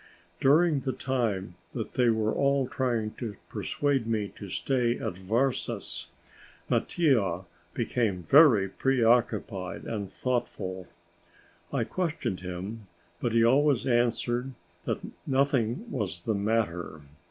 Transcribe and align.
During 0.39 0.79
the 0.79 0.93
time 0.93 1.53
that 1.75 1.91
they 1.93 2.09
were 2.09 2.33
all 2.33 2.67
trying 2.67 3.11
to 3.19 3.35
persuade 3.49 4.07
me 4.07 4.29
to 4.29 4.49
stay 4.49 4.97
at 4.97 5.13
Varses, 5.15 6.07
Mattia 6.67 7.45
became 7.75 8.23
very 8.23 8.67
preoccupied 8.67 9.83
and 9.83 10.11
thoughtful. 10.11 10.87
I 11.71 11.83
questioned 11.83 12.39
him, 12.39 12.87
but 13.19 13.33
he 13.33 13.43
always 13.45 13.85
answered 13.85 14.55
that 14.85 15.01
nothing 15.27 15.85
was 15.91 16.21
the 16.21 16.33
matter. 16.33 17.01